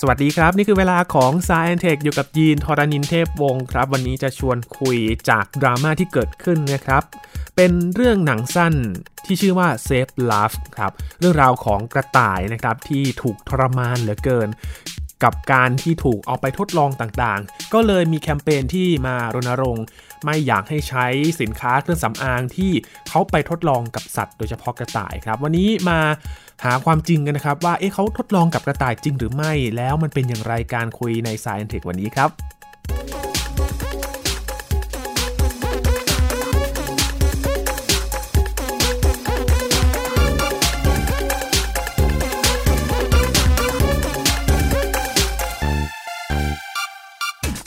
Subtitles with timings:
[0.00, 4.98] สวัสดีครับ นี่คือเวลาของ s ายแอนเทคอยู่กับยีนทรานินเทพวงศ์ครับ วันนี้จะชวนคุย
[5.30, 7.02] จากดราม่าที่เกิดขึ้นนะครับ
[7.56, 8.74] เป็นเรื่องหนังสั้น
[9.24, 14.48] ที่ชื่อว่า Save Love ครับ เรื่องราวของกระต่ายนะครับที่ถูกทรมานเหลือเกิน
[15.22, 19.84] กับการที่ถูกเอาไปทดลองต่างๆ ก็เลยมีแคมเปญที่มารณรงค์
[20.24, 21.06] ไม่อยากให้ใช้
[21.40, 22.72] สินค้าเครื่องสำอางที่
[23.08, 26.00] เขาไปทดลองกับสัตว์ โดยเฉพาะกระต่ายครับ วันนี้มา
[26.64, 32.30] หาความจริงกันนะครับ ว่าเอ๊ะเขาทดลองกับกระต่ายจริงหรือไม่ แล้วมันเป็นอย่างไรการคุยใน Science Tech วันนี้ครับ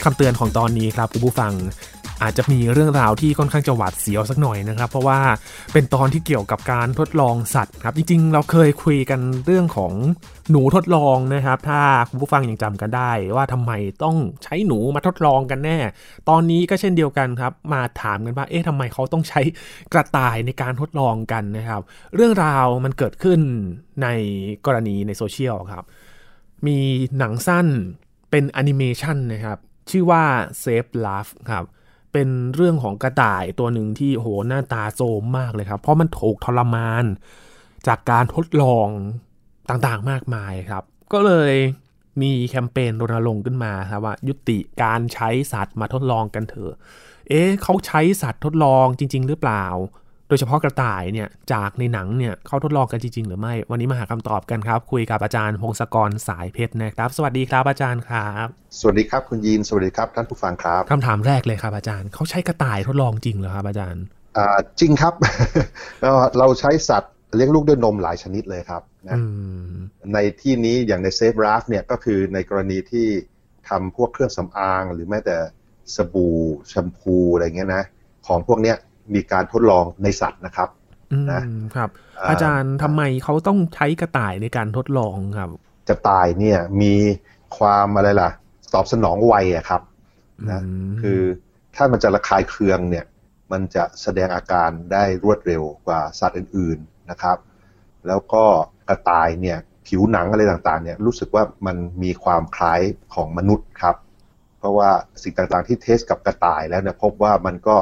[0.04, 1.52] คำเตือนของตอนนี้ครับคุณผู้ฟัง
[2.22, 5.20] อาจจะมีเรื่องราวที่ค่อนข้างจะหวาดเสียวสักหน่อยนะครับ เพราะว่า
[5.72, 9.92] เป็นตอนที่เกี่ยวกับการทดลองสัตว์ครับจริงๆ เราเคยคุยกันเรื่องของ
[10.50, 13.72] หนูทดลองนะครับ ถ้าคุณผู้ฟังยังจำกันได้ ว่าทำไม
[14.04, 15.78] ต้องใช้หนูมาทดลองกันแน่
[16.28, 19.40] ตอนนี้ก็เช่นเดียวกันครับมาถามกันว่าเอ๊ะทำไมเขาต้องใช้
[19.92, 21.80] กระต่ายในการทดลองกันนะครับ
[22.14, 23.40] เรื่องราวมันเกิดขึ้น
[24.02, 24.08] ใน
[24.66, 25.84] กรณีในโซเชียลครับ
[26.66, 26.78] มี
[27.18, 27.66] หนังสั้น
[28.30, 29.58] เป็นแอนิเมชันนะครับ
[29.90, 30.24] ชื่อว่า
[30.62, 31.64] Save Ralph ครับ
[32.12, 37.04] เป็นเรื่องของกระต่ายตัวหนึ่งที่โหหน้าตาโซมมากเลยครับ เพราะมันถูกทรมาน
[37.86, 38.88] จากการทดลอง
[39.68, 41.54] ต่างๆมากมายครับ ก็เลย
[42.22, 46.72] มีแคมเปญรณรงค์ขึ้นมาครับว่า ยุติการใช้สัตว์มาทดลองกันเถอะ
[47.28, 49.64] เอ๊ะเขาใช้สัตว์ทดลองจริง ๆ หรือเปล่า
[50.32, 58.46] ดยเฉพาะกระต่ายเนี่ยจากในหนังเนี่ยเขาทดลองกันจริง ๆ หรือไม่ วันนี้มาหาคำตอบกันครับ คุยกับอาจารย์พงศกรสายเพชรนะครับ สวัสดีครับอาจารย์ครับ
[58.78, 64.02] สวัสดีครับคุณยีนสวัสดีครับท่านผู้ฟังครับคำถามแรกเลยครับอาจารย์เขาใช้กระต่ายทดลองจริงเหรอครับอาจารย์
[64.36, 65.14] อ่าจริงครับ
[66.38, 69.22] เราใช้สัตว์เลี้ยงลูกด้วยนมหลายชนิดเลยครับนะอื
[69.70, 69.74] ม
[70.14, 73.06] ในที่นี้อย่างใน Save Ralph เนี่ยก็คือในกรณีที่
[73.68, 75.36] ทำพวกเครื่องสำอาง หรือแม้แต่
[75.94, 76.36] สบู่
[76.68, 77.84] แชมพูอะไรเงี้ยนะ
[78.26, 78.76] ของพวกเนี้ย
[79.14, 80.68] มีการทดลองในสัตว์นะครับ
[81.12, 81.42] อืมนะ
[81.76, 85.50] ครับอ่าอาจารย์ทำไมเขาต้องใช้กระต่ายในการทดลองครับ
[85.88, 86.94] กระต่ายเนี่ยมี
[87.58, 88.30] ความอะไรล่ะ
[88.74, 89.82] ตอบสนองไวอะครับ
[90.50, 91.20] นะมคือ
[91.74, 93.04] ถ้ามันจะระคายเคืองเนี่ย
[93.52, 97.36] มันจะแสดงอาการได้รวดเร็วกว่าสัตว์อื่นๆนะครับ
[98.06, 98.44] แล้วก็
[98.88, 102.80] กระต่ายเนี่ยผิวหนังอะไรต่างๆเนี่ยรู้สึกว่ามันมีความคล้าย
[103.14, 103.96] ของมนุษย์ครับ
[104.58, 104.90] เพราะว่า
[105.22, 107.76] สิ่งต่างๆที่เทสกับกระต่ายแล้วเนี่ยพบว่ามันก็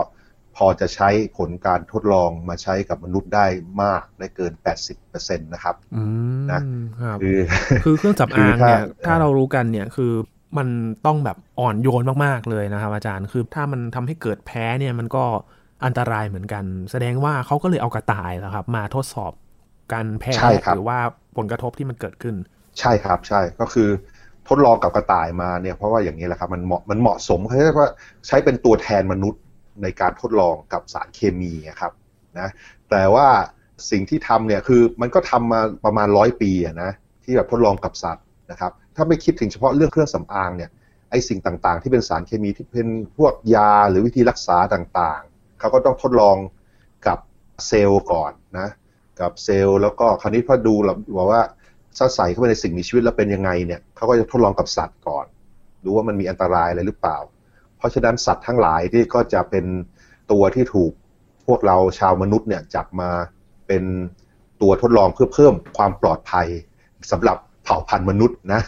[0.57, 3.47] พอจะใช้ผลการทดลองมาใช้กับมนุษย์ได้
[3.83, 4.53] มากได้เกิน
[4.97, 6.03] 80%นะครับอื
[6.41, 6.61] มนะ
[7.03, 7.39] ครับคือ
[7.85, 10.13] คือเครื่องสำคือาองถ้าเนี่ยถ้าเรารู้กันเนี่ยคือ
[10.59, 10.69] มัน
[11.07, 15.25] ต้องแบบอ่อนโยนมากๆเลยนะครับอาจารย์คือถ้ามันทำให้เกิดแพ้เนี่ยมันก็
[15.85, 19.33] อันตรายเหมือนกัน แสดงว่าเขาก็เลยเอากระต่ายนะครับ มาทดสอบ
[19.93, 20.99] การแพ้ใช่ครับหรือว่า
[21.37, 22.35] ผลกระทบที่มันเกิดขึ้น
[22.81, 23.89] ใช่ครับใช่ก็คือ
[24.49, 27.89] ทดลองกับกระต่ายมาเนี่ยเพราะว่าอย่างนี้แหละครับมันเหมาะมันเหมาะสมเขาเรียกว่า
[28.27, 29.41] ใช้เป็นตัวแทนมนุษย์
[29.83, 31.93] ในการทดลองกับสารเคมีครับ
[32.39, 32.49] นะ
[32.91, 33.29] แต่ว่า
[33.91, 36.91] สิ่งที่ทำเนี่ยคือมันก็ทำมาประมาณร้อยปีนะ
[37.25, 40.71] ที่แบบทดลองกับสัตว์นะครับถ้าไม่คิดถึงเฉพาะเรื่องเครื่องสำอางเนี่ย
[41.11, 46.37] ไอสิ่งต่างๆ ที่เป็นสารเคมีที่เป็นพวกยาหรือวิธีรักษาต่างๆเขาก็ต้องทดลอง
[47.07, 47.19] กับ
[47.67, 48.69] เซลล์ก่อนนะ
[49.21, 51.43] กับเซลล์แล้วก็คราวนี้พอดูเราบอว่า
[51.99, 55.27] ถ้าใส่เข้าไปในสิ่งมีชีวิตแล้วเป็นยังไงเนี่ยเขาก็จะทดลองกับสัตว์ก่อน
[55.85, 57.19] ดูว่ามันมีอันตรายอะไรหรือเปล่า
[57.81, 59.65] เพราะฉะนั้นสัตว์ทั้งหลายที่ก็จะเป็น
[60.33, 60.93] ตัวที่ถูก
[61.47, 63.11] พวกเราชาวมนุษย์เนี่ยจับมา
[63.69, 63.83] เป็น
[64.63, 66.47] ตัวทดลองเพื่อเพิ่มความปลอดภัย
[67.11, 68.63] สำหรับเผ่าพันธุ์มนุษย์นะ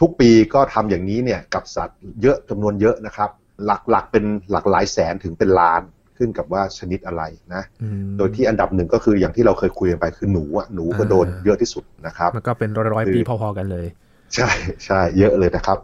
[0.00, 3.30] ทุกปีก็ทำอย่างนี้เนี่ยกับสัตว์เยอะจำนวนเยอะนะครับ
[3.66, 5.82] หลักๆเป็นหลักหลายแสนถึงเป็นล้าน
[6.16, 7.22] ขึ้นกับว่าชนิดอะไร
[7.54, 13.86] นะอืมโดยที่อันดับหนึ่งก็คืออย่างที่เราเคยคุยกันไปคือหนูอะหนูก็อ่าโดนเยอะที่สุดนะครับ มันก็เป็นร้อยคือๆปีพอๆกันเลย
[14.34, 14.50] ใช่
[14.84, 15.78] ใช่เยอะเลยนะครับ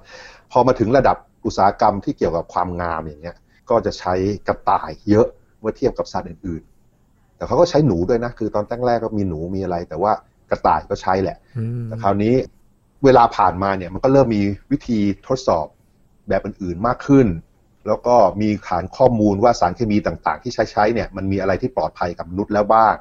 [0.52, 3.36] พอมาถึงระดับ อุตสาหกรรมที่เกี่ยวกับความงามอย่างเงี้ย
[3.70, 4.14] ก็จะใช้
[4.48, 5.26] กระต่ายเยอะ
[5.60, 10.12] เมื่อเทียบกับสัตว์อื่นๆ แต่เขาก็ใช้หนูด้วยนะ คือตอนตั้งแรกก็มีหนูมีอะไร แต่ว่า
[10.50, 12.34] กระต่ายก็ใช้แหละอืมแต่คราวนี้
[13.04, 14.98] เวลาผ่านมาเนี่ยมันก็เริ่มมีวิธี
[15.28, 15.66] ทดสอบ
[16.28, 17.26] แบบอื่นๆมากขึ้น
[17.86, 22.94] แล้วก็มีฐานข้อมูลว่าสารเคมีต่างๆ ที่ใช้ใช้เนี่ยมันมีอะไรที่ปลอดภัยกับมนุษย์แล้วบ้าง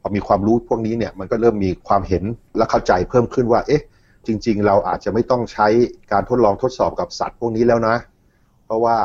[0.00, 2.24] พอมีความรู้พวกนี้เนี่ยมันก็เริ่มมีความเห็น
[2.56, 3.82] และเข้าใจเพิ่มขึ้นว่า เอ๊ะ
[4.28, 5.66] จริง ๆ เราอาจจะไม่ต้องใช้
[6.12, 7.96] การทดลองทดสอบกับสัตว์พวกนี้แล้วนะ
[8.66, 8.96] เพราะว่า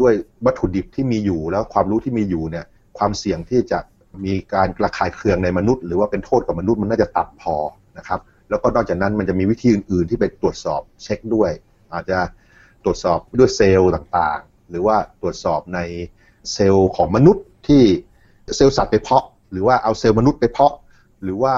[0.00, 0.12] ด้วย
[0.46, 2.64] วัตถุดิบที่มีอยู่แล้วความรู้ที่มีอยู่เนี่ย
[2.98, 3.78] ความเสี่ยงที่จะ
[4.24, 7.56] มีการระคายเคืองในมนุษย์ หรือว่าเป็นโทษกับมนุษย์มันน่าจะต่ำพอ
[7.98, 8.20] นะครับ
[8.50, 11.50] แล้วก็นอกจากนั้นมันจะมีวิธีอื่น ๆ ที่ไปตรวจสอบเช็คด้วย
[11.92, 12.18] อาจจะ
[12.84, 15.80] ตรวจสอบด้วยเซลล์ต่างๆ หรือว่าตรวจสอบใน
[16.52, 17.82] เซลล์ของมนุษย์ที่
[18.56, 20.74] เซลล์สัตว์ไปเพาะ หรือว่าเอาเซลล์มนุษย์ไปเพาะ
[21.22, 21.54] หรือว่า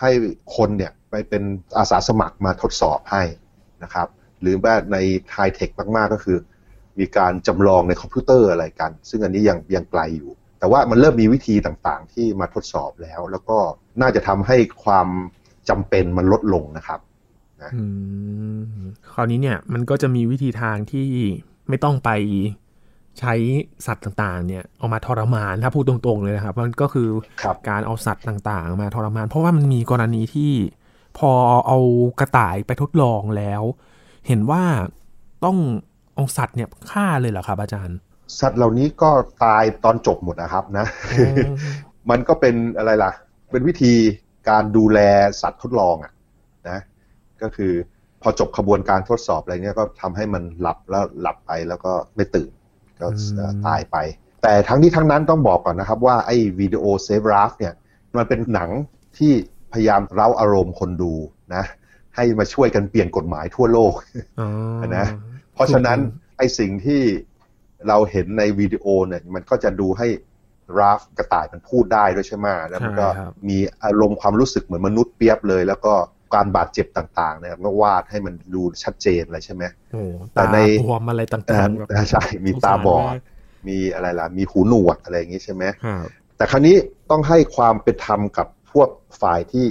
[0.00, 0.10] ให้
[0.56, 1.42] คนเนี่ย ไปเป็น
[1.78, 3.22] อาสาสมัครมาทดสอบให้
[3.82, 4.08] นะครับ
[4.40, 4.96] หรือว่าใน
[5.32, 6.38] ไฮเทคมากๆก็คือ
[6.98, 13.58] มีการจำลองในคอมพิวเตอร์อะไรกัน ซึ่งอันนี้ยังยังไกลอยู่ แต่ว่ามันเริ่มมีวิธีต่างๆ ที่มาทดสอบแล้ว แล้วก็
[14.00, 15.08] น่าจะทำให้ความ
[15.68, 17.00] จำเป็นมันลดลงนะครับ
[17.74, 17.82] อื
[18.78, 18.80] ม
[19.12, 21.08] คราวนี้เนี่ยมันก็จะมีวิธีทางที่
[21.68, 22.10] ไม่ต้องไป
[23.20, 23.34] ใช้
[23.86, 27.08] สัตว์ต่างๆ เนี่ยเอามาทรมานถ้าพูดตรงๆเลยนะครับ มันก็คือ
[27.42, 30.52] ครับการเอาสัตว์ต่างๆ มาทรมาน เพราะว่ามันมีกรณีที่
[31.18, 31.32] พอ
[31.66, 31.78] เอา
[32.20, 33.62] กระต่ายไปทดลองแล้ว
[34.26, 34.62] เห็นว่า
[35.44, 35.56] ต้อง
[36.14, 37.98] เอาสัตว์เนี่ยฆ่าเลยเหรอครับ อาจารย์
[38.40, 39.10] สัตว์เหล่านี้ก็
[39.44, 40.86] ตายตอนจบหมดนะครับนะ
[42.10, 43.12] มันก็เป็นอะไรล่ะ
[43.50, 43.92] เป็นวิธี
[44.48, 44.98] การดูแล
[45.42, 46.12] สัตว์ทดลองอะ
[46.68, 46.78] นะ
[47.42, 47.72] ก็คือ
[48.22, 52.50] พอจบขบวนการทดสอบอะไรเงี้ยก็ทำให้มันหลับแล้วหลับไปแล้วก็ไม่ตื่น
[53.00, 53.96] ก็อืมตายไป
[54.42, 57.74] แต่ทั้งนี้ทั้งนั้นต้องบอกก่อนนะครับว่าไอ้วิดีโอ Save Ralph เนี่ย
[58.16, 58.70] มันเป็นหนัง
[59.18, 59.32] ที่
[59.72, 61.12] พยายามเร้าอารมณ์คนดู
[61.54, 61.64] นะ
[62.16, 63.94] ให้มาช่วยกันเปลี่ยนกฎหมายทั่วโลก
[64.40, 64.48] อ๋อ
[64.96, 65.06] นะ
[65.54, 65.98] เพราะฉะนั้น
[66.38, 67.02] ไอ้สิ่งที่
[67.88, 70.08] เราเห็นในวิดีโอเนี่ยมันก็จะดูให้
[70.78, 75.94] Ralph กระต่ายมันพูดได้ด้วยใช่ไหมแล้วมันก็ใช่ครับมีอารมณ์ความรู้สึกเหมือนมนุษย์เปรียบเลย แล้วก็
[76.34, 80.02] การบาดเจ็บต่างๆเนี่ยก็วาดให้มันดูชัดเจนเลยใช่ไหมโอ้
[80.32, 83.14] แต่ตาในบวมอะไรต่างๆแบบอ่าใช่มีสงสรตาบอดมก
[83.68, 86.06] มีอะไรล่ะ มีหูหนวกอะไรอย่างงี้ใช่ไหมครับ
[86.36, 86.76] แต่ครั้นี้
[87.10, 88.88] ต้องให้ความเป็นธรรมกับ พวก
[89.22, 89.66] ฝ่ายที่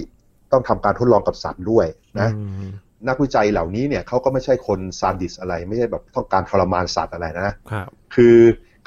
[0.51, 1.86] ต้องทำการทดลองกับสัตว์ด้วย
[2.19, 2.69] นะอืม
[3.07, 8.38] นักวิจัยเหล่านี้เนี่ยเขาก็ไม่ใช่คนซาดิสอะไร ไม่ใช่แบบต้องการทรมานสัตว์อะไรนะครับคือ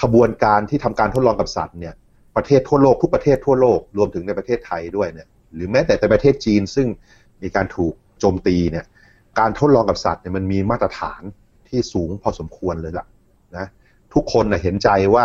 [0.03, 1.94] ขบวนการที่ทำการทดลองกับสัตว์เนี่ย
[2.37, 6.88] ประเทศทั่วโลกทุกประเทศทั่วโลกรวมถึงในประเทศไทยด้วยเนี่ยหรือแม้แต่ในประเทศจีนซึ่ง
[7.43, 8.85] มีการถูกโจมตีเนี่ย
[9.38, 11.23] การทดลองกับสัตว์เนี่ยมันมีมาตรฐาน
[11.69, 13.06] ที่สูงพอสมควรเลยล่ะ
[13.56, 13.67] นะ
[14.15, 15.25] ทุกคนนะเห็นใจว่า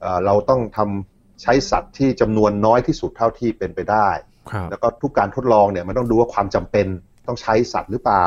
[0.00, 1.11] เอ่อเราต้องทำ
[1.42, 4.08] ใช้สัตว์ที่จำนวนน้อยที่สุดเท่าที่เป็นไปได้
[4.50, 6.86] ครับแล้วก็ทุกการทดลองเนี่ยมันต้องดูว่าความจำเป็น
[7.26, 8.26] ต้องใช้สัตว์หรือเปล่า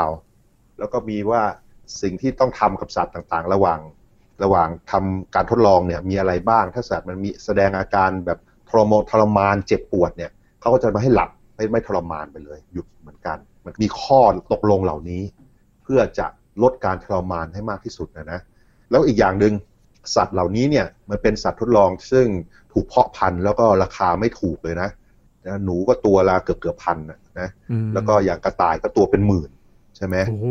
[0.80, 1.42] แล้วก็มีว่า
[2.02, 3.80] สิ่งที่ต้องทำกับสัตว์ต่างๆ ระหว่าง
[4.44, 8.40] ระหว่างทำการทดลองเนี่ยมีอะไรบ้าง ถ้าสัตว์มันมีแสดงอาการแบบ
[8.70, 14.22] ทรมทรมานเจ็บปวดเนี่ยเขาก็จะมาให้หลับไม่ไม่ทรมานไปเลย หยุดเหมือนกัน มันมีข้อ
[14.54, 15.22] ตกลงเหล่านี้
[15.84, 16.28] เพื่อจะ
[16.64, 18.40] ลดการทรมานให้มากที่สุดนะนะ
[18.90, 19.54] แล้วอีกอย่างหนึ่ง
[20.16, 22.26] สัตว์เหล่านี้เนี่ยมันเป็นสัตว์ทดลองซึ่ง
[22.74, 24.90] ถูกเพาะพันธุ์แล้วก็ราคาไม่ถูกเลยนะ
[25.48, 29.50] นะหนูก็ตัวละเกือบเกือบพันนะนะอืมแล้วก็อย่างกระต่ายก็ตัวเป็นหมื่น
[29.98, 30.46] ใช่ไหมโอ้โห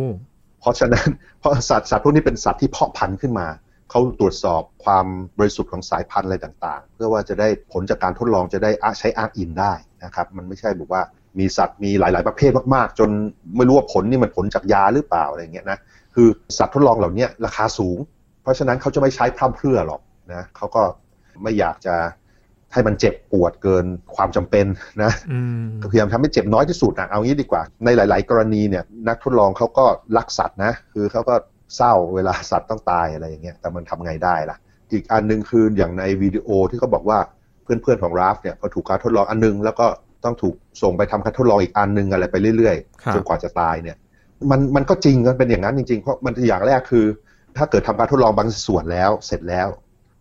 [0.60, 1.08] เพราะฉะนั้น
[1.40, 3.46] เพราะสัตว์สัตว์พวกนี้เป็นสัตว์ที่เพาะพันธุ์ขึ้นมา
[3.90, 5.06] เขาตรวจสอบความ
[5.38, 9.72] บริสุทธิ์ของสายพันธุ์อะไรต่าง ๆ เพื่อว่าจะได้ผลจากการทดลองจะได้อ้างใช้อ้างอิงได้
[10.04, 11.02] นะครับ มันไม่ใช่แบบว่า
[11.38, 13.10] มีสัตว์มีหลาย ๆ ประเภทมาก ๆ จน
[13.56, 15.78] ไม่รู้ว่าผลนี่มันผลจากยาหรือเปล่าอะไรเงี้ยนะ
[16.14, 16.28] คือ
[16.58, 17.98] สัตว์ทดลองเหล่านี้ราคาสูง
[18.44, 20.00] เพราะฉะนั้นเขาจะไม่ใช้พร่ำเพรื่อหรอก
[20.32, 20.82] นะเขาก็
[21.42, 21.94] ไม่อยากจะ
[22.72, 23.84] ให้มันเจ็บปวดเกิน
[24.16, 24.66] ความจำเป็น
[25.02, 29.84] นะอืมก็พยายามทำให้เจ็บน้อยที่สุดนะเอางี้ดีกว่า ในหลาย ๆ กรณีเนี่ยนักทดลองเขาก็
[30.16, 31.34] รักสัตว์นะ คือเขาก็
[31.76, 34.56] เศร้าเวลาสัตว์ต้องตายอะไรอย่างเงี้ยแต่มันทำไงได้ล่ะ
[34.92, 37.18] อีกอันหนึงคืออย่างในวิดีโอที่เขาบอกว่า
[37.62, 39.86] เพื่อน ๆ ของราฟเนี่ยพอถูกการทดลองอันหนึง แล้วก็
[40.24, 43.96] ต้องถูกส่งไปทำการทดลองอีกอันหนึงอะไรไปเรื่อยครับๆจนกว่าจะตายเนี่ย
[44.50, 47.06] มันมันก็จริงมันเป็นอย่างนั้นจริงๆเพราะมันอย่างแรกคือ
[47.56, 49.68] ถ้าเกิดทำการทดลองบางส่วนแล้ว เสร็จแล้ว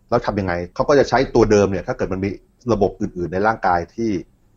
[0.08, 2.30] แล้วทำยังไงเขาก็จะใช้ตัวเดิมเนี่ย ถ้าเกิดมันมี
[2.72, 4.10] ระบบอื่น ๆ ในร่างกายที่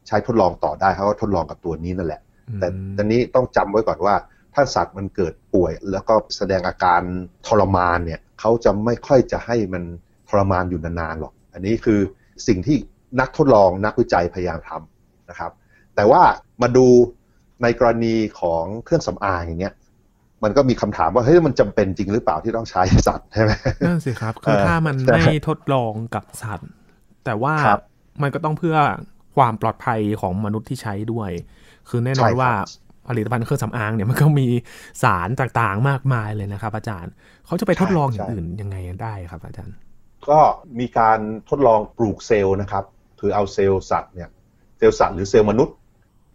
[0.07, 2.21] ใช้ทดลองต่อได้เขาก็ทดลองกับตัวนี้นั่นแหละ
[2.59, 4.15] แต่ตอนนี้ต้องจำไว้ก่อนว่า
[4.53, 7.01] ถ้าสัตว์มันเกิดป่วย แล้วก็แสดงอาการ
[7.47, 9.83] ทรมานเนี่ยเขาจะไม่ค่อยจะให้มัน
[10.29, 11.99] ทรมานอยู่นานๆหรอก อันนี้คือ
[12.47, 12.77] สิ่งที่
[13.19, 15.51] นักทดลองนักวิจัยพยายามทำนะครับ
[15.95, 16.21] แต่ว่า
[16.61, 16.87] มาดู
[17.63, 19.73] ในกรณีของเครื่องสำอางอย่างเงี้ย
[20.43, 23.51] มันก็มีคำถามว่าเฮ้ยมันจำเป็นจริงหรือเปล่าที่ต้องใช้สัตว์ใช่ไหม
[23.85, 26.71] นั่นสิครับคือเออถ้ามันแต่ไม่ทดลองกับสัตว์
[27.25, 27.81] แต่ว่าครับ
[28.21, 28.77] มันก็ต้องเพื่อ
[29.35, 31.29] ความปลอดภัยของมนุษย์ที่ใช้ด้วย
[31.89, 32.51] คือแน่นอนใช่ครับว่า
[33.07, 34.47] ผลิตภัณฑ์เครื่องสำอางเนี่ยมันก็มี
[35.03, 37.11] สารต่างๆมากมายเลยนะครับ อาจารย์
[37.45, 39.75] เขาจะไปทดลองอย่างอื่นยังไงได้ครับ อาจารย์
[40.29, 40.39] ก็
[40.79, 42.83] มีการทดลองปลูกเซลล์นะครับ
[43.19, 44.29] คือเอาเซลล์สัตว์เนี่ย
[44.77, 45.75] เซลล์สัตว์หรือเซลล์มนุษย์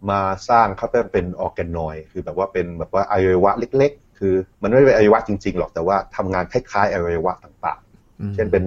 [0.09, 0.19] มา
[0.49, 7.79] สร้างเขาเรียกเป็น organoid คือแบบว่าเป็นแบบว่าอวัยวะเล็ก ๆ คือ มันไม่เป็นอวัยวะจริงๆหรอกแต่ว่าทำงานคล้ายๆอวัยวะต่าง
[8.19, 8.63] อืมๆเช่นเป็น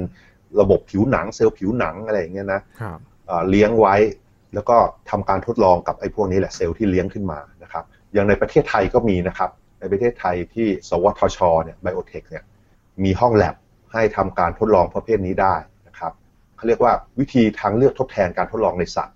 [0.61, 3.95] ระบบผิวหนังเซลล์ผิวหนังอะไรอย่างเงี้ยนะครับเอ่อเลี้ยงไว้
[4.55, 4.76] แล้วก็
[5.11, 9.50] ทำการทดลองกับไอ้พวกนี้แหละเซลล์ที่เลี้ยงขึ้นมานะครับอย่างในประเทศไทยก็มีนะครับ
[9.81, 12.45] ในประเทศไทยที่สวทชเนี่ยไบโอเทคเนี่ย
[13.05, 13.55] มีห้องแลบ
[13.93, 15.55] ให้ทำการทดลองประเภทนี้ได้
[15.88, 16.12] นะครับ
[16.57, 19.16] เขาเรียกว่าวิธีทางเลือกทดแทนการทดลองในสัตว์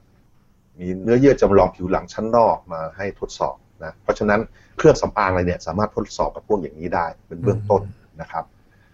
[0.80, 4.40] มีเนื้อเยื่อจำลองผิวหลังชั้นนอกมาให้ทดสอบนะเพราะฉะนั้น
[4.78, 7.82] เครื่องสำอางอะไรเนี่ยสามารถทดสอบกับพวกอย่างนี้ได้เป็นเบื้องต้น
[8.20, 8.44] นะครับ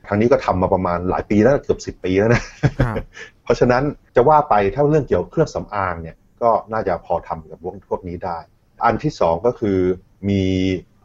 [0.07, 2.43] ทางนี้ก็ทำมาประมาณหลายปีแล้วเกือบสิบปีแล้วนะ
[2.87, 2.97] ครับ
[3.45, 3.83] เพราะฉะนั้น
[4.17, 8.39] จะว่าไปถ้าเรื่องเกี่ยวกับเครื่องสำอางเนี่ยก็น่าจะพอทำกับพวกพวกนี้ได้
[8.85, 9.79] อันที่สองก็คือ
[10.31, 10.43] มี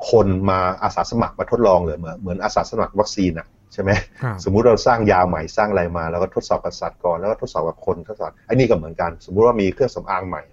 [0.09, 10.43] คนมาอาสาสมัครมาทดลองเลยเหมือนเหมือนอาสาสมัครวัคซีนอะใช่ไหมครับสมมุติเราสร้างยาใหม่สร้างอะไรมา แล้วก็ทดสอบกับสัตว์ก่อนแล้วก็ทดสอบกับคนทดสอบไอ้นี่ก็เหมือนกัน สมมุติว่ามีเครื่องสำอางใหม่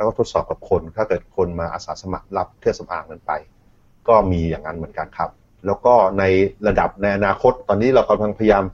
[0.00, 3.32] แล้วก็ทดสอบกับคน ถ้าเกิดคนมาอาสาสมัครรับเครื่องสำอางนั้นไป
[4.08, 5.30] ก็มีอย่างนั้นเหมือนกันครับ
[5.66, 6.24] แล้วก็ใน
[6.66, 8.64] ระดับในอนาคต ตอนนี้เรากำลังพยายาม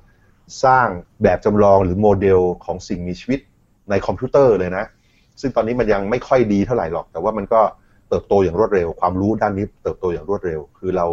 [0.65, 0.87] สร้าง
[1.23, 3.41] แบบจำลองหรือโมเดลของสิ่งมีชีวิต
[3.91, 4.85] ในคอมพิวเตอร์เลยนะ
[5.41, 7.61] ซึ่งตอนนี้มันยังไม่ค่อยดีเท่าไหร่หรอก แต่ว่ามันก็
[8.09, 11.07] เติบโตอย่างรวดเร็ว ความรู้ด้านนี้เติบโตอย่างรวดเร็ว คือเรา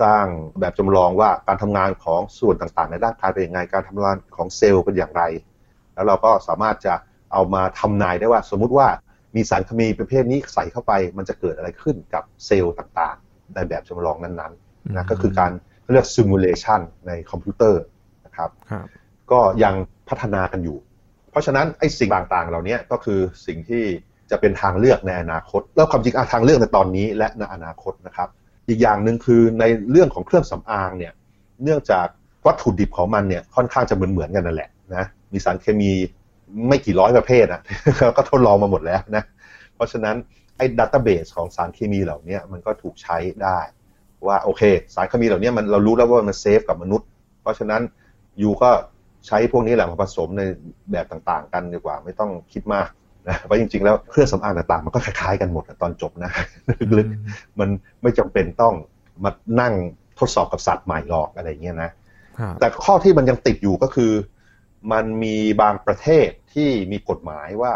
[0.00, 0.24] สร้าง
[0.60, 5.22] แบบจำลองว่าการทำงานของส่วนต่างๆ ในร่างกายเป็นยังไงการทำงานของเซลล์เป็นอย่างไร
[5.94, 6.94] แล้วเราก็สามารถจะ
[7.32, 8.88] เอามาทำนายได้ว่า สมมุติว่า
[9.34, 15.52] มีสารเคมีประเภทนี้ใส่เข้าไป มันจะเกิดอะไรขึ้นกับเซลล์ต่างๆ ในแบบจำลองนั้นๆนะก็คือการ
[15.92, 17.82] เรียก simulation ในคอมพิวเตอร์
[18.26, 18.86] นะครับครับ
[19.32, 19.74] ก็ยัง
[20.08, 20.78] พัฒนากันอยู่
[21.30, 23.84] เพราะฉะนั้นไอ้สิ่งต่างๆ เหล่านี้ก็คือสิ่งที่
[24.30, 28.28] จะเป็นทางเลือกในอนาคต แล้วความจริงอะทางเลือกในตอนนี้และในอนาคตนะครับ
[28.68, 31.12] อีกอย่างหนึ่งคือในเรื่องของเครื่องสำอางเนี่ย
[31.64, 32.06] เนื่องจาก
[32.46, 35.92] วัตถุดิบของมันเนี่ยค่อนข้างจะเหมือนๆกันนั่นแหละนะมีสารเคมี
[36.68, 37.60] ไม่กี่ร้อยประเภทอะ
[38.16, 39.22] ก็ทดลองมาหมดแล้วนะ
[39.74, 40.16] เพราะฉะนั้น
[40.56, 43.58] ไอ้ดัตต้าเบสของสารเคมีเหล่านี้มันก็ถูกใช้ได้
[44.26, 44.62] ว่าโอเค
[44.94, 47.08] สารเคมีเหล่านี้มันเรารู้แล้วว่ามันเซฟกับมนุษย์
[47.42, 47.82] เพราะฉะนั้น
[48.42, 48.70] ยูก็
[49.26, 50.42] ใช้พวกนี้แหละมาผสมใน
[50.90, 52.88] แบบต่างๆ กันดีกว่าไม่ต้องคิดมาก
[53.28, 56.30] นะเพราะจริงๆ แล้วเครื่องสำอางต่างๆ มันก็คล้ายๆกันหมดอะตอนจบนะ
[56.98, 57.68] ลึกๆมัน
[58.02, 58.74] ไม่จำเป็นต้อง
[59.24, 59.72] มานั่ง
[60.18, 61.90] ทดสอบกับสัตว์ใหม่หรอกอะไรเงี้ยนะ
[62.38, 64.10] ครับแต่ข้อที่มันยังติดอยู่ก็คือ
[64.92, 67.72] มันมีบางประเทศที่มีกฎหมายว่า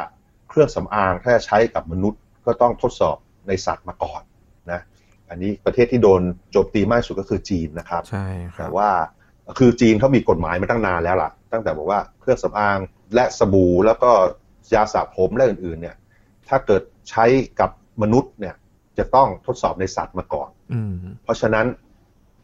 [0.49, 3.17] เครื่องสำอางถ้าจะใช้กับมนุษย์ก็ต้องทดสอบ
[3.49, 4.23] ในสัตว์มาก่อน
[4.73, 4.81] นะ
[5.31, 8.27] อันนี้ประเทศที่โดนโจมตีมากที่สุดก็คือจีนนะครับใช่
[8.57, 8.91] ครัแต่บว่า
[9.59, 12.79] คือจีนเขามีกฎหมายมาตั้งนานแล้วล่ะ ตั้งแต่บอกว่าเครื่องสำอาง
[13.15, 14.11] และสบู่แล้วก็
[14.75, 15.97] ยาสระผมและอื่นๆเนี่ย
[16.49, 17.25] ถ้าเกิดใช้
[17.61, 17.71] กับ
[18.03, 18.55] มนุษย์เนี่ย
[18.99, 20.93] จะต้องทดสอบในสัตว์มาก่อนอืม
[21.25, 21.67] เพราะฉะนั้น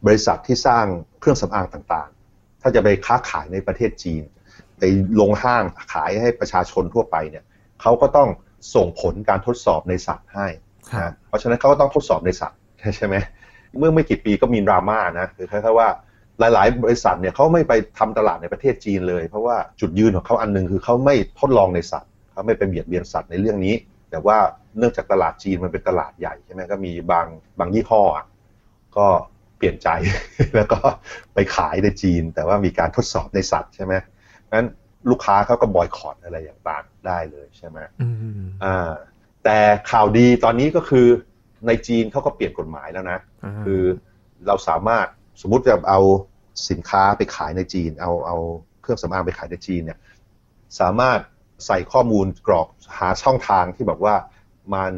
[0.05, 0.85] บริษัทที่สร้าง
[1.19, 4.23] เครื่องสำอางต่างๆ ถ้าจะไปค้าขายในประเทศจีน
[4.79, 4.83] ไป
[5.19, 7.43] ลงห้างขายให้ประชาชนทั่วไปเนี่ย
[7.81, 8.29] เขาก็ต้อง
[8.75, 10.47] ส่งผลการทดสอบในสัตว์ให้
[10.91, 12.59] ครับนะเพราะฉะนั้นเขาก็ต้องทดสอบในสัตว์
[12.97, 13.15] ใช่ไหม
[13.77, 15.89] เมื่อไม่กี่ปีก็มีดราม่านะคือคล้ายๆว่า
[16.39, 23.75] หลาย ๆ บริษัทเนี่ยเขาไม่ไปทำตลาดในประเทศจีนเลย เพราะว่าจุดยืนของเขาอันหนึงคือเขาไม่ทดลองในสัตว์เขาไม่ไปเบียดเบียนสัตว์ในเรื่องนี้
[24.11, 24.37] แต่ว่า
[24.77, 27.27] เนื่องจากตลาดจีนมันเป็นตลาดใหญ่ใช่ไหมก็มีบาง
[27.59, 28.25] บางยี่ห้ออะ
[28.97, 29.07] ก็
[29.57, 29.87] เปลี่ยนใจ
[30.55, 30.79] แล้วก็
[31.33, 33.93] ไปขายในจีน แต่ว่ามีการทดสอบในสัตว์ใช่ไหม
[34.53, 34.67] งั้น
[35.09, 38.91] ลูกค้าเขาก็บอยคอตอะไรอย่างต่างได้เลยใช่ไหมอืมอ่า
[39.43, 39.57] แต่
[39.91, 41.07] ข่าวดีตอนนี้ก็คือ
[41.67, 43.81] ในจีนเขาก็เปลี่ยนกฎหมายแล้วนะาคือ
[44.47, 45.07] เราสามารถ
[45.41, 45.99] สมมุติจะเอา
[46.69, 48.37] สินค้าไปขายในจีน เอาเอา
[48.81, 49.99] เครื่องสำอางไปขายในจีนเนี่ย
[50.79, 51.19] สามารถ
[51.65, 54.15] ใส่ข้อมูลกรอกหาช่องทางที่แบบว่า
[54.73, 54.93] มัน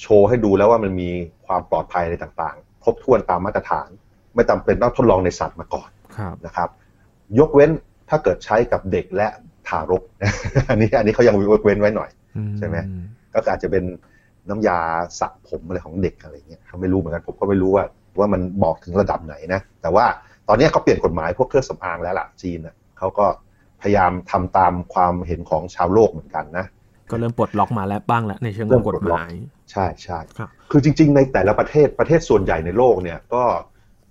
[0.00, 1.10] โชว์ให้ดูแล้วว่ามันมี
[1.46, 3.88] ความปลอดภัยอะไรต่างๆ ครบถ้วนตามมาตรฐาน
[4.34, 6.68] ไม่จำเป็นต้องทดลองในสัตว์มาก่อนครับนะครับ
[7.38, 7.70] ยกเว้น
[8.10, 9.28] ถ้าเกิดใช้กับเด็กและ
[9.68, 10.02] ทารก
[10.70, 12.76] อันนี้อันนี้เขายังยกเว้นไว้หน่อยอืใช่ไหม
[13.32, 13.84] ก็อาจจะเป็น
[14.48, 14.78] น้ำยา
[15.20, 17.84] สระผมอะไรของเด็กอะไรเงี้ยเขาไม่รู้เหมือนกันผมก็ไม่รู้ว่า
[18.18, 20.06] ว่ามันบอกถึงระดับไหนนะแต่ว่า
[20.48, 23.26] ตอนนี้เขาเปลี่ยนกฎหมายพวกเครื่องสำอางแล้วล่ะจีนน่ะเขาก็
[23.82, 26.66] พยายามทำตามความเห็นของชาวโลกเหมือนกันนะ
[27.10, 29.30] ก็เริ่มปลดล็อกมาแล้วบ้างแล้วในเชิงของกฎหมาย
[29.70, 33.44] ใช่ใช่ครับคือจริง ๆ ในแต่ละประเทศประเทศส่วนใหญ่ในโลกเนี่ยก็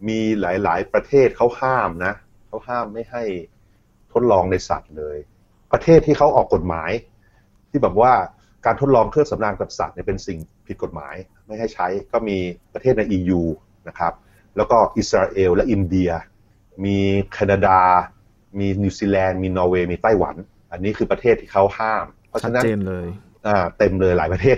[0.08, 2.13] มีหลาย ๆ ประเทศเขาห้ามนะ
[2.48, 3.24] เขาห้ามไม่ให้
[4.13, 5.18] ทดลองในสัตว์เลย
[5.72, 6.92] ประเทศที่เขาออกกฎหมาย
[7.70, 8.13] ที่แบบว่า
[8.66, 10.38] การทดลองเครื่องสำอางกับสัตว์เนี่ยเป็นสิ่ง
[10.68, 12.38] ผิดกฎหมาย ไม่ให้ใช้ก็มี
[12.74, 13.42] ประเทศใน EU
[13.88, 14.13] นะครับ
[14.58, 16.12] แล้วก็อิสราเอลและอินเดีย
[16.86, 16.98] มี
[17.34, 17.80] แคนาดา
[18.60, 20.36] มีนิวซีแลนด์ มีนอร์เวย์ มีไต้หวัน
[20.72, 23.08] อันนี้คือประเทศที่เขาห้าม เพราะชัดฉะนั้นเจนเลย
[23.48, 24.56] อ่าเต็มเลยหลายประเทศ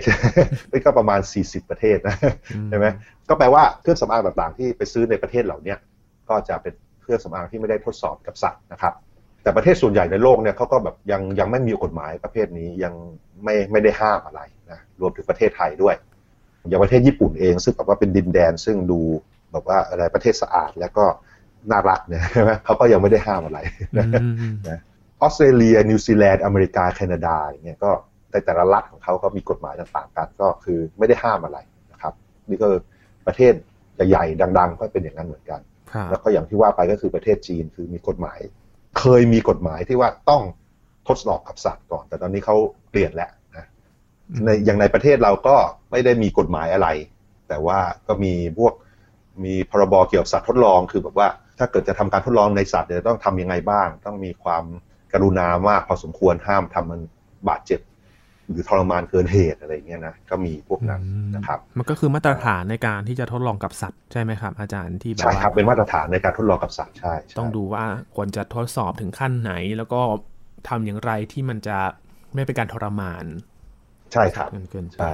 [0.72, 2.16] นี่ก็ประมาณ 40 ประเทศนะ
[2.54, 2.86] อืใช่ไหม
[3.28, 5.78] ก็แปลว่าเครื่องสำอางต่างๆ ที่ไปซื้อในประเทศเหล่าเนี้ย
[6.28, 8.94] ก็จะเป็นเครื่องสำอางที่ไม่ได้ทดสอบกับสัตว์นะครับ
[9.42, 12.94] แต่ประเทศส่วนใหญ่ในโลกเนี่ยเขาก็แบบยังยังไม่มีกฎหมายประเภทนี้ยัง
[13.44, 15.94] ไม่ไม่ได้ห้ามอะไรนะรวมถึงประเทศไทยด้วย
[16.68, 19.00] อย่างประเทศญี่ปุ่นเอง ซึ่งแบบว่าเป็นดินแดนซึ่งดู
[19.52, 21.04] แบบว่าอะไรประเทศสะอาดแล้วก็
[21.70, 23.58] น่ารักเนี่ยใช่ไหมเขาก็ยังไม่ได้ห้ามอะไร
[23.94, 24.02] อื
[24.52, 24.54] ม
[25.22, 27.90] ออสเตรเลีย นิวซีแลนด์ อเมริกา แคนาดาอย่างเงี้ยก็
[28.32, 31.58] ในแต่ละรัฐของเขาก็มีกฎหมายต่างๆกันก็คือไม่ได้ห้ามอะไร
[31.92, 32.12] นะครับ
[32.48, 32.68] นี่ก็
[33.26, 33.52] ประเทศ
[34.08, 35.60] ใหญ่ๆดัง ๆ ก็เป็นอย่างนั้นเหมือนกัน
[35.92, 38.38] ครับแล้วก็อย่างที่ว่าไปก็คือประเทศจีนคือมีกฎหมาย
[38.98, 40.42] เคยมีกฎหมายที่ว่าต้อง
[41.08, 42.56] ทดสอบกับสัตว์ก่อน แต่ตอนนี้เขา
[42.90, 43.66] เปลี่ยนแล้วนะ
[44.44, 45.56] ในอย่างในประเทศเราก็
[45.90, 46.88] ไม่ได้มีกฎหมายอะไร
[47.48, 48.74] แต่ว่าก็มีพวก
[49.44, 54.64] มีพรบเกี่ยวกับสัตว์ทดลองคือแบบว่า ถ้าเกิดจะทำการทดลองในสัตว์เนี่ยต้องทำยังไงบ้าง ต้องมีความ
[55.12, 57.00] กรุณามากพอสมควรห้ามทำมัน
[57.48, 57.80] บาดเจ็บ
[58.50, 61.02] หรือทรมานเกินเหตุอะไรเงี้ยนะก็มีพวกนั้น
[61.36, 67.84] นะครับ มันก็คือมาตรฐานในการที่จะทดลองกับสัตว์ใช่ไหมครับ อาจารย์ที่แบบใช่ครับเป็นมาตรฐานในการทดลองกับสัตว์ใช่ ต้องดูว่า
[68.16, 70.00] ควรจะทดสอบถึงขั้นไหน แล้วก็
[70.68, 71.78] ทำอย่างไรที่มันจะ
[72.34, 73.24] ไม่เป็นการทรมาน
[74.12, 75.04] ใช่ครับเกินไป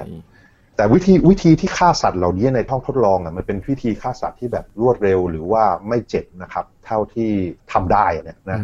[0.75, 7.29] แต่วิธีวิธีที่ฆ่าสัตว์เหล่านี้ในท้องทดลองอะมันเป็นวิธีฆ่าสัตว์ที่แบบรวดเร็วหรือว่าไม่เจ็บนะครับ เท่าที่
[7.71, 8.59] ทำได้เนี่ยนะ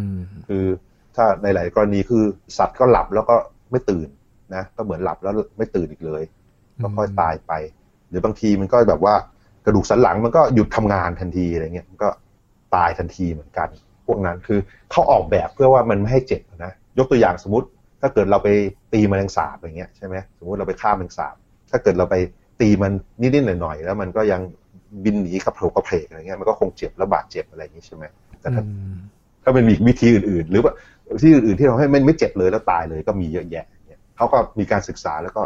[0.47, 0.63] คือ
[1.15, 2.23] ถ้าในหลายกรณีคือ
[2.57, 3.35] สัตว์ก็หลับแล้วก็
[3.71, 4.09] ไม่ตื่น
[4.53, 6.23] นะก็เหมือนหลับแล้วไม่ตื่นอีกเลย
[6.81, 7.53] ก็ค่อยตายไป
[8.09, 9.15] หรือบางทีมันก็แบบว่า
[9.65, 12.09] กระดูกสันหลังมันก็หยุดทำงานทันทีอะไรเงี้ยมันก็
[12.75, 13.69] ตายทันทีเหมือนกัน
[14.07, 14.59] พวกนั้นคือ
[14.91, 17.67] เขาออกแบบเพื่อว่ามันไม่ให้เจ็บนะยกตัวอย่างสมมติ
[18.01, 18.49] ถ้าเกิดเราไป
[18.93, 21.35] ตีแมลงสาบอย่างเงี้ยใช่ไหมสมมติเราไปฆ่าแมลงสาบ
[21.71, 22.15] ถ้าเกิดเราไป
[22.61, 24.41] ตีมันนิดๆหน่อยๆแล้วมันก็ยัง
[25.03, 28.03] บินหนีกับโผล่กระเพกอะไรเงี้ยมันก็คงเจ็บและบาดเจ็บอะไรอย่างนี้ใช่ไหม
[28.41, 28.63] แต่ถ้า
[29.43, 30.73] ถ้ามันมีวิธีอื่นๆ หรือว่า
[31.21, 33.65] ที่อื่นๆที่เราให้มันไม่เจ็บเลยแล้วตายเลยก็มีเยอะแยะ
[34.15, 35.43] เนี่ยเขาก็มีการศึกษาแล้วก็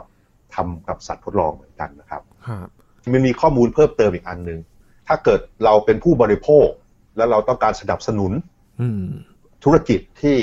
[0.56, 2.22] ทำกับสัตว์ทดลองเหมือนกันนะครับ
[3.14, 4.60] มันมีข้อมูลเพิ่มเติมอีกอันหนึ่ง
[5.08, 6.68] ถ้าเกิดเราเป็นผู้บริโภค
[7.18, 8.32] แล้วเราต้องการสนับสนุน
[9.64, 10.38] ธุรกิจที่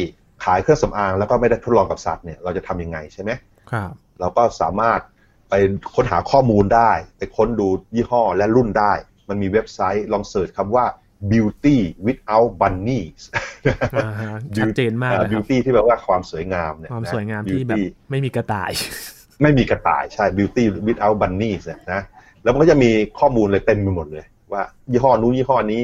[0.44, 3.30] ขายเครื่องสำอางแล้วก็ไม่ได้ทดลองกับสัตว์เนี่ยเราจะทํำยังไงใช่ไหม
[3.70, 5.00] ครับเราก็สามารถ
[5.48, 5.54] ไป
[5.94, 8.92] ค้นหาข้อมูลได้ ไปค้นดูยี่ห้อและรุ่นได้
[9.28, 10.84] มันมีเว็บไซต์ลองเสิร์ชคำว่า
[11.32, 13.22] beauty without bunnies
[14.58, 17.76] ชัดเจนมาก beauty ที่แปลว่าความสวยงามเนี่ยความสวยงามที่แบบ
[18.10, 18.70] ไม่มีกระต่าย
[19.42, 22.02] ไม่มีกระต่ายใช่ beauty without bunnies นะ
[22.42, 25.82] แล้วมันก็จะมีข้อมูลเลยเต็มไปหมดเลย ว่ายี่ห้อนู้นยี่ห้อนี้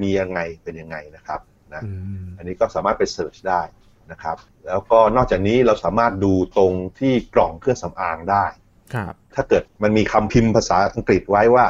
[0.00, 1.40] มียังไงเป็นยังไงนะครับ
[1.74, 1.82] นะ
[2.38, 3.62] อันนี้ก็สามารถไปเสิร์ชได้
[4.10, 8.46] นะครับ แล้วก็นอกจากนี้เราสามารถดูตรงที่กล่องเครื่องสำอางได้
[9.34, 11.66] ถ้าเกิดมันมีคำพิมพ์ภาษาอังกฤษไว้ว่า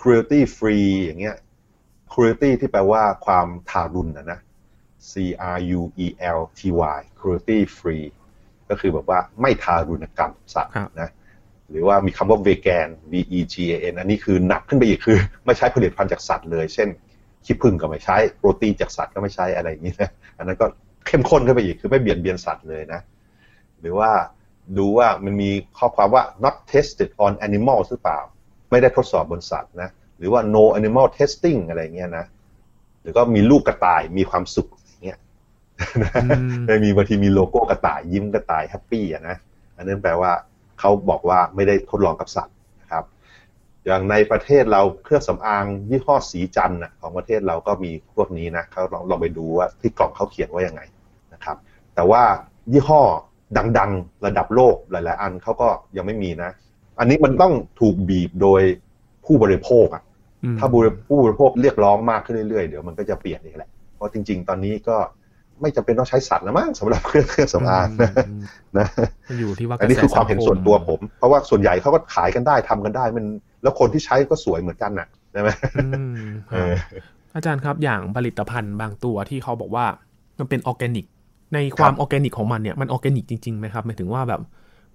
[0.00, 1.36] cruelty free อย่างเงี้ย
[2.12, 4.40] cruelty ที่แปลว่าความทารุณนะนะ
[5.10, 5.12] c
[5.56, 6.06] r u e
[6.38, 6.60] l t
[6.96, 8.06] y cruelty free
[8.68, 11.10] ก็คือแบบว่าไม่ทารุณกรรมสัตว์นะ
[11.70, 16.88] หรือว่ามีคำว่า vegan v e g a n อันนี้คือหนักขึ้นไปอีกคือ ไม่ใช้ผลิตภัณฑ์จากสัตว์เลย เช่น
[17.44, 20.66] ขี้ผึ้งก็ไม่ใช้โปรตีนจากสัตว์ก็ไม่ใช้อะไรอย่างนี้นะอันนั้นก็
[21.06, 23.00] เข้มข้นขึ้นไปอีกคือไม่เบียดเบียนสัตว์เลยนะ
[23.80, 24.10] หรือว่า
[24.78, 28.20] ดูว่ามันมีข้อความว่า not tested on animals หรือเปล่า
[28.70, 32.24] ไม่ได้ทดสอบบนสัตว์นะ หรือว่า no animal testing อะไรเงี้ยนะ
[33.00, 34.68] หรือก็มีลูกกระต่ายมีความสุข
[35.04, 35.18] เงี้ย
[36.66, 39.36] ไม่มีบางทีมีโลโก้กระต่ายยิ้มกระต่าย happy อะนะ
[39.76, 40.32] อันนั้นแปลว่า
[40.80, 43.04] เขาบอกว่าไม่ได้ทดลองกับสัตว์นะครับ
[43.86, 50.82] อย่างในประเทศเราเครื่องสำอางยี่ห้อสีจันทร์ของประเทศเราก็มีพวกนี้นะเขาลองลองไปดูว่าที่กล่องเขาเขียนว่ายังไง
[51.34, 51.56] นะครับ
[51.94, 52.22] แต่ว่า
[52.72, 53.02] ยี่ห้อ
[53.78, 56.50] ดังๆ ระดับโลกหลาย ๆ อันเขาก็ยังไม่มีนะ
[56.98, 58.62] อันนี้มันต้องถูกบีบโดย
[59.24, 60.02] ผู้บริโภคอะ
[60.58, 60.80] ถ้าผู้
[61.24, 64.96] บริโภคเรียกร้องมากขึ้นเรื่อยๆ เดี๋ยวมันก็จะเปลี่ยนเองแหละ เพราะจริง ๆ ตอนนี้ก็
[65.60, 68.10] ไม่จำเป็นต้องใช้สัตว์นะมั้งสำหรับเครื่องเครื่องสำอางนะ
[68.78, 68.86] นะ
[69.38, 73.24] อยู่ที่ว่าอันนี้คือความเห็นส่วนตัวผม เพราะว่าส่วนใหญ่เขาก็ขายกันได้ทำกันได้มัน
[73.62, 75.48] แล้วคนที่ใช้ก็สวยเหมือนกันน่ะใช่ไหม
[77.34, 79.84] อาจารย์ครับอย่างผลิตภัณฑ์บางตัวที่เขาบอกว่า
[80.38, 81.04] มันเป็นออร์แกนิก
[81.54, 84.40] ในความออร์แกนิกของมันเนี่ยมันออร์แกนิกจริงๆไหมครับหมายถึงว่าแบบ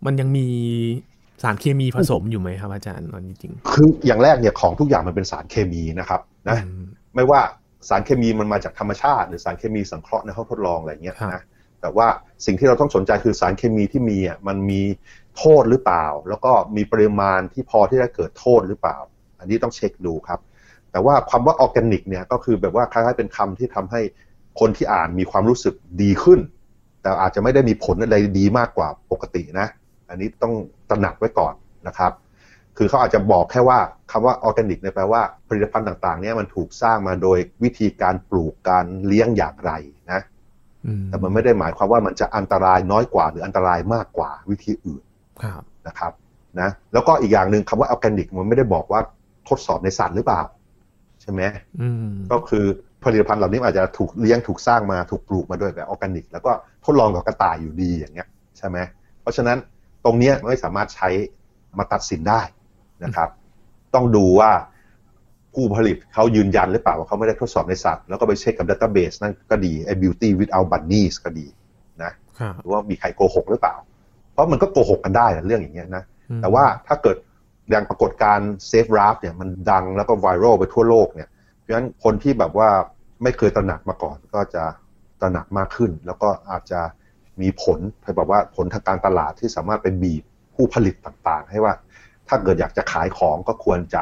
[0.06, 0.48] มันยังมี
[1.43, 6.58] สารเคมีผสมอยู่ไหมครับอาจารย์ตอนจริง คืออย่างแรกเนี่ยของทุกอย่างมันเป็นสารเคมีนะครับนะ
[7.15, 7.41] ไม่ว่า
[7.89, 11.43] สารเคมีมันมาจากธรรมชาติ หรือสารเคมีสังเคราะห์ในห้องทดลองอะไรเงี้ยนะ
[11.82, 12.08] แต่ว่า
[12.45, 14.82] สิ่งที่เราต้องสนใจคือสารเคมีที่มีอะมันมี
[15.38, 18.98] โทษหรือเปล่า แล้วก็มีปริมาณที่พอที่จะเกิดโทษหรือเปล่า
[19.39, 20.39] อันนี้ต้องเช็คดูครับ
[20.91, 24.02] แต่ว่าความว่าออร์แกนิกเนี่ยก็คือแบบว่าคล้ายๆเป็นคำที่ทำให้
[24.60, 26.39] คนที่อ่านมีความรู้สึกดีขึ้น
[27.02, 29.67] แต่อาจจะไม่ได้มีผลอะไรดีมากกว่าปกตินะ
[30.10, 30.54] อันนี้ต้อง
[30.89, 31.54] ตระหนักไว้ก่อน
[31.88, 32.12] นะครับ
[32.78, 33.80] คือเขาอาจจะบอกแค่ว่า
[34.12, 39.72] คำว่าออร์แกนิกเนี่ยแปลว่าผลิตภัณฑ์ต่างๆ เนี่ยมันถูกสร้างมาโดยวิธีการปลูกการเลี้ยงอย่างไร
[40.12, 40.22] นะ
[41.08, 45.04] แต่มันไม่ได้หมายความว่ามันจะอันตรายน้อยกว่า หรืออันตรายมากกว่าวิธีอื่น
[45.88, 46.12] นะครับ
[46.60, 49.02] นะแล้วก็อีกอย่างหนึ่งคำว่าออร์แกนิกมันไม่ได้บอกว่า
[49.50, 50.41] ทดสอบในสัตว์หรือเปล่า
[51.22, 51.41] ใช่ไหม
[52.32, 52.65] ก็คือ
[53.04, 56.52] ผลิตภัณฑ์เหล่านี้อาจจะถูกเลี้ยงถูกสร้างมาถูกปลูกมาด้วยแบบออร์แกนิก แล้วก็
[56.86, 58.78] ทดลองกับกระต่ายอยู่ดีอย่างเงี้ยใช่ไหม
[59.22, 59.58] เพราะฉะนั้น
[60.06, 61.10] ตรงนี้ไม่สามารถใช้
[61.78, 62.41] มาตัดสินได้
[63.04, 63.30] นะครับ
[63.94, 64.52] ต้องดูว่า
[65.54, 71.48] ผู้ผลิตเขายืนยันหรือเปล่าว่าเขาไม่ได้ทดสอบในสัตว์ แล้วก็ไปเช็คกับ database นั่นก็ดีไอ้ beauty without bunnies ก็ดี
[72.04, 72.12] นะ
[72.62, 73.76] หรือว่ามีใครโกหกหรือเปล่า
[74.32, 76.04] เพราะมันก็โกหกกันได้เรื่องอย่างเงี้ยนะ
[76.41, 77.18] แต่ว่าถ้าเกิด
[77.70, 82.70] อย่างปรากฏการณ์ Save Ralph เนี่ยมันดังแล้วก็ไวรัลไปทั่วโลกเนี่ย เพราะฉะนั้นคนที่แบบว่า
[83.24, 84.63] ไม่เคยตระหนักมาก่อนก็จะ
[85.22, 86.82] ตระหนักมากขึ้น แล้วก็อาจจะ
[87.41, 90.24] มีผลไปบอกว่าผลทางการตลาดที่สามารถเป็นบีบ
[90.56, 91.74] ผู้ผลิตต่างๆ ให้ว่า
[92.28, 94.02] ถ้าเกิดอยากจะขายของก็ควรจะ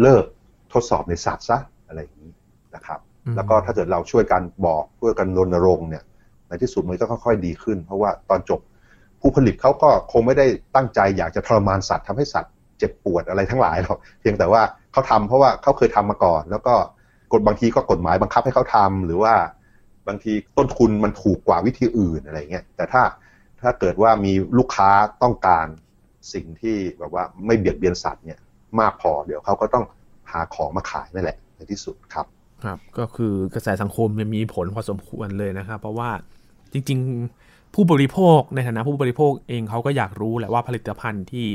[0.00, 0.24] เลิก
[0.72, 2.32] ทดสอบในสัตว์ซะอะไรอย่างนี้
[2.74, 3.00] นะครับ
[3.36, 6.04] แล้วก็ถ้าเกิดเราช่วยกันบอกช่วยกันรณรงค์เนี่ย
[6.48, 8.60] ในที่สุดมันก็ค่อยๆดีขึ้น เพราะว่าตอนจบ
[9.20, 16.74] ผู้ผลิตเขาก็คงไม่ได้ตั้งใจอยากจะทรมานสัตว์ทำให้สัตว์เจ็บปวดอะไรทั้งหลายหรอกเพียงแต่ว่าเขาทำเพราะว่าเขาเคยทำมาก่อน แล้วก็
[17.32, 19.34] กฎบางทีก็กฎหมายบังคับให้เขาทำหรือว่า
[20.08, 23.02] บางทีต้นทุนมันถูกกว่าวิธีอื่นอะไรเงี้ยแต่ถ้า
[23.60, 24.90] ถ้าเกิดว่ามีลูกค้า
[25.22, 25.66] ต้องการ
[26.32, 28.38] สิ่งที่แบบว่าไม่เบียดเบียนสัตว์เนี่ย
[28.80, 29.84] มากพอเดี๋ยวเขาก็ต้อง
[30.30, 32.26] หาของมาขายนั่นแหละในที่สุดครับ
[32.64, 36.10] ครับ ก็คือกระแสสังคมมีผลพอสมควรเลยนะครับ เพราะว่า
[36.72, 36.98] จริง
[37.36, 41.46] ๆ ผู้บริโภคในฐานะผู้บริโภคเองเขาก็อยากรู้แหละว่าผลิตภัณฑ์ที่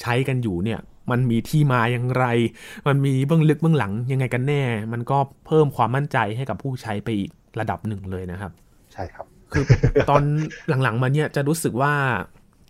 [0.00, 2.26] ใช้กันอยู่เนี่ยมันมีที่มาอย่างไร
[2.86, 8.52] มันมีเบื้องลึกเบื้องหลังยังไงกันแน่ มันก็เพิ่มความมั่นใจให้กับผู้ใช้ไปอีก ระดับหนึ่งเลยนะครับ
[8.92, 9.64] ใช่ครับ คือ
[10.10, 10.22] ตอน
[10.82, 11.94] หลังๆมาเนี่ยจะรู้สึกว่า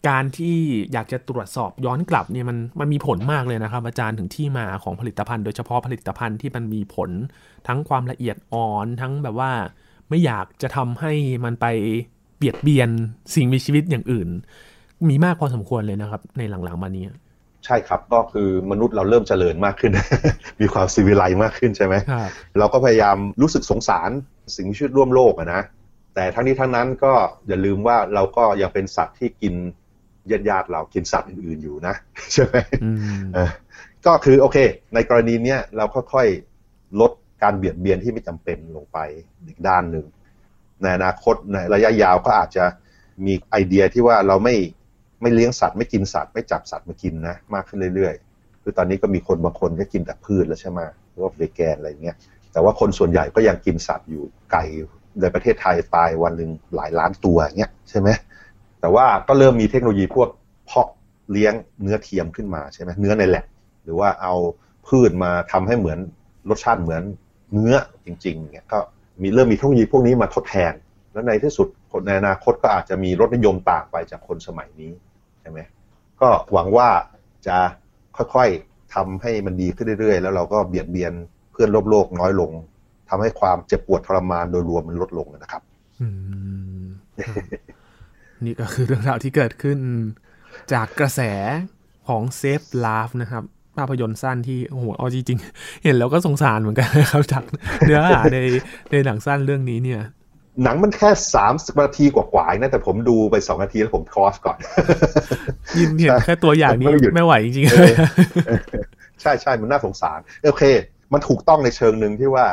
[0.08, 0.56] การที่
[0.92, 7.10] อยากจะตรวจสอบย้อนกลับเนี่ยมันมันมีผลมากเลยนะครับ อาจารย์ถึงที่มาของผลิตภัณฑ์โดยเฉพาะผลิตภัณฑ์ที่มันมีผล
[7.66, 9.50] ทั้งความละเอียดอ่อนทั้งแบบว่า
[10.08, 11.12] ไม่อยากจะทำให้
[11.44, 11.66] มันไป
[12.36, 12.90] เบียดเบียน
[13.34, 14.28] สิ่งมีชีวิตอย่างอื่น
[15.08, 17.04] มีมากพอสมควรเลยนะครับ ในหลังๆมานี้
[17.66, 19.92] ใช่ครับก็คือมนุษย์เราเริ่มเจริญมากขึ้น
[20.60, 24.10] มีความซีวิไลซ์มากขึ้นใช่ไหมครับเราก็พยายามรู้สึกสงสาร
[24.54, 25.62] สิ่งมีชีวิตร่วมโลกอะนะ
[26.14, 27.12] แต่ทั้งนี้ทั้งนั้นก็
[27.48, 29.54] อย่าลืมว่าเราก็ยังเป็นสัตว์ที่กิน
[30.30, 31.94] ญาติญาติๆเรากินสัตว์อื่นๆอยู่นะ
[32.32, 32.98] ใช่ไหมอืม
[33.34, 33.50] เออ
[34.06, 34.58] ก็คือโอเค
[34.94, 38.98] ในกรณีเนี้ยเราค่อยๆลดการเบียดเบียนที่ไม่จำเป็นลงไป
[39.46, 40.04] อีกด้านหนึ่ง
[40.82, 42.64] ในอนาคตในระยะยาวก็อาจจะ
[43.26, 44.54] มีไอเดียที่ว่าเราไม่
[45.20, 52.16] ไม่เลี้ยงสัตว์ไม่กินสัตว์ไม่จับสัตว์มากินนะมากขึ้นเรื่อยๆ คือตอนนี้ก็มีคนบางคนก็กินแต่พืชแล้วใช่ไหมหรือว่าเวแกนอะไรเงี้ย
[52.52, 54.64] แต่ว่าคนส่วนใหญ่ก็ยังกินสัตว์อยู่ไก่
[55.20, 58.08] ในประเทศไทยตายวันหนึ่งหลายล้านตัวเงี้ยใช่ไหม
[58.80, 60.28] แต่ว่าก็เริ่มมีเทคโนโลยีพวก
[60.66, 60.88] เพาะ
[61.32, 63.46] เลี้ยงเนื้อเทียมขึ้นมาใช่ไหมเนื้อในแลบ
[63.84, 64.34] หรือว่าเอา
[64.86, 65.98] พืชมาทำให้เหมือน
[66.50, 67.02] รสชาติเหมือน
[67.52, 67.74] เนื้อ
[68.04, 68.78] จริงๆเงี้ยก็
[69.22, 70.72] มีเริ่มมีเทคโนโลยีพวกนี้มาทดแทน
[71.12, 71.68] แล้วในที่สุด
[72.06, 74.92] ในอนาคตก็อาจจะมีรสนิยมต่างไปจากคนสมัยนี้
[75.46, 75.60] ช่ไหม
[76.20, 76.88] ก็หวังว่า
[77.46, 77.56] จะ
[78.16, 81.12] ค่อยๆทำให้มันดีขึ้นเรื่อยๆ แล้วเราก็เบียดเบียน
[81.52, 82.50] เพื่อนโลกโลกน้อยลง
[83.08, 85.62] ทำให้ความเจ็บปวดทรมานโดยรวมมันลดลงนะครับ
[86.00, 86.08] อื
[86.82, 86.84] ม
[88.44, 89.78] นี่ก็คือเรื่องราวที่เกิดขึ้น
[90.72, 91.20] จากกระแส
[92.08, 93.42] ของ Safe Love นะครับ
[93.76, 97.44] ภาพยนตร์สั้นที่โอ้โหเอาจริงๆเห็นแล้วก็สงสารเหมือนกันนะครับจาก
[97.86, 98.38] เนื้อหาใน
[98.90, 100.00] ในหนังสั้นเรื่องนี้เนี่ย
[100.62, 104.58] หนังมันแค่สามสิบนาทีกว่าๆนะแต่ผมดูไปสองนาทีแล้วผมคอสก่อน
[105.78, 107.94] ยินเห็นแค่ตัวอย่างนี้ไม่หยุดไม่ไหวจริงๆเอเลย
[108.48, 108.50] อ
[109.20, 110.18] ใช่ใช่มันน่าสงสาร
[110.50, 110.64] โอเค
[111.12, 112.46] มันถูกต้องในเชิงหนึ่งที่ว่า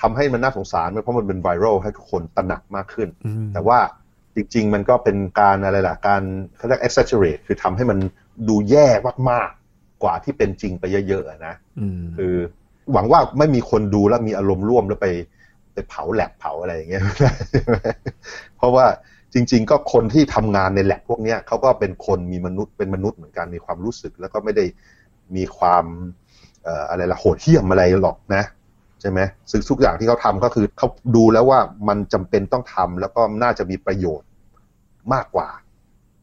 [0.00, 3.78] ทำให้มันน่าสงสารเพราะมันเป็นไวรัลให้ทุกคนตระหนักมากขึ้นอืมแต่ว่า
[4.34, 6.22] จริง ๆ มันก็เป็นการอะไรล่ะ การ
[6.56, 7.98] เขาเรียก exaggerate คือทำให้มัน
[8.48, 8.88] ดูแย่
[9.30, 12.34] มากๆกว่าที่เป็นจริงไปเยอะๆอะนะอืมคือ
[12.92, 15.08] หวังว่าไม่มีคนดูแล้วมีอารมณ์ร่วมแล้วไป
[15.78, 17.02] ไปเผาแลบเผาอะไรอย่างเงี้ย
[18.56, 18.86] เพราะว่า
[19.34, 24.64] จริง ๆ ก็คนที่ทำงานในแลบพวกเนี้ยเขาก็เป็นคนมีมนุษย์เป็นมนุษย์เหมือนกันมีความรู้สึก แล้วก็ไม่ได้
[25.36, 25.84] มีความ
[26.64, 28.44] เอ่ออะไรล่ะโหดเหี้ยมอะไรหรอกนะ
[29.00, 34.28] ใช่ไหมซึ่งทุกอย่างที่เขาทำก็คือเขาดูแล้วว่ามันจำเป็นต้องทำแล้วก็น่าจะมีประโยชน์
[35.12, 35.48] มากกว่า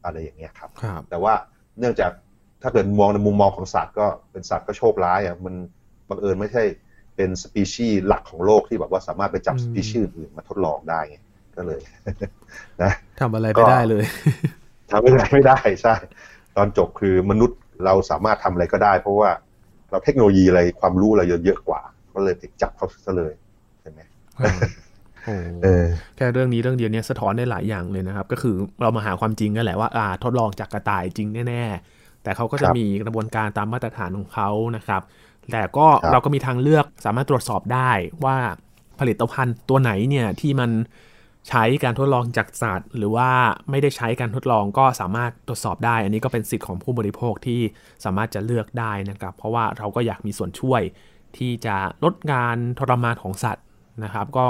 [0.04, 1.34] อะไรอย่างเงี้ยครับครับแต่ว่า
[1.80, 2.12] เนื่องจาก
[2.62, 5.56] ถ้าเกิดมองในมุมมองของสัตว์ก็เป็นสัตว์ก็โชคร้ายอะมัน
[6.10, 6.64] บังเอิญไม่ใช่
[7.16, 11.18] เป็นสปีชีส์หลักของโลกที่แบบว่าสามารถไปจับอืมสปีชีส์อื่นมาทดลองได้ไง
[11.56, 11.80] ก็เลย
[12.84, 14.04] นะทำอะไรไม่ได้เลย
[14.92, 15.96] ทำไม่ได้ไม่ได้ใช่
[16.58, 19.30] ตอนจบคือมนุษย์เราสามารถทำอะไรก็ได้ เพราะว่า
[19.92, 21.82] เราเทคโนโลยีอะไรความรู้เราเยอะกว่า
[22.16, 23.34] ก็เลยไปจับเขาซะเลย
[23.82, 24.00] ใช่ไหม
[24.38, 24.50] โอ้
[25.64, 35.02] เออแค่เรื่องนี้เรื่องเดียวเนี่ยสะท้อนได้หลายอย่างเลยนะครับ ก็คือเรามาหาความจริงกันแหละว่าอ่า ทดลองจากกระต่ายจริงแน่ ๆ แต่เขาก็จะครับมีกระบวนการตามมาตรฐานของเขานะครับ
[35.52, 37.92] แต่ก็ครับเราก็มีทางเลือกสามารถตรวจสอบได้
[38.26, 38.38] ว่า
[39.00, 40.72] ผลิตภัณฑ์ตัวไหนเนี่ยที่มัน
[41.50, 43.30] ใช้การทดลองจากสัตว์หรือว่า
[43.70, 47.62] ไม่ได้ใช้การทดลองก็สามารถตรวจสอบได้ อันนี้ก็เป็นสิทธิ์ของผู้บริโภคที่
[48.06, 50.82] สามารถจะเลือกได้นะครับ เพราะว่าเราก็อยากมีส่วนช่วย
[51.38, 53.64] ที่จะลดการทรมานของสัตว์
[54.04, 54.48] นะครับ ก็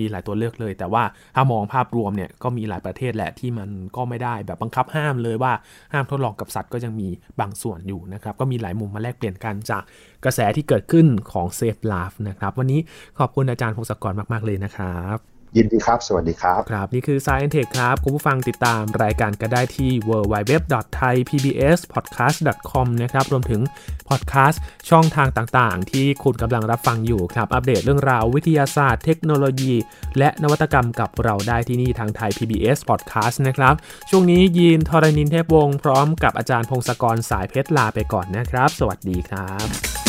[0.00, 1.02] มีหลายตัวเลือกเลย แต่ว่า
[1.34, 5.52] ถ้ามองภาพรวมเนี่ยก็มีหลายประเทศแหละที่มันก็ไม่ได้แบบบังคับห้ามเลยว่า
[5.92, 7.08] ห้ามทดลองกับสัตว์ก็ยังมี
[7.40, 9.82] บางส่วนอยู่นะครับ ก็มีหลายมุมมาแลกเปลี่ยนกันจาก
[10.24, 12.80] กระแสที่เกิดขึ้นของ Safe Life นะครับ วันนี้
[13.18, 23.60] ขอบคุณอาจารย์พงศกรมาก ๆ เลยนะครับ ยินดีครับ สวัสดีครับ ครับ นี่คือ Science Tech ครับ คุณผู้ฟังติดตามรายการก็ได้ที่ www.thaipbspodcast.com นะครับ รวมถึง
[24.08, 29.74] พอดแคสต์ช่องทางต่างๆ ที่คุณกำลังรับฟังอยู่ครับ อัปเดตเรื่องราววิทยาศาสตร์ เทคโนโลยี
[30.18, 33.74] และนวัตกรรมกับเราได้ที่นี่ทางไทย PBS Podcast นะครับ
[34.10, 40.05] ช่วงนี้ยีนทรณินเทพวงศ์พร้อมกับอาจารย์พงศกรสายเพชรลาไปก่อนนะครับ สวัสดีครับ